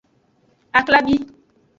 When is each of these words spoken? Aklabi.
Aklabi. 0.81 1.15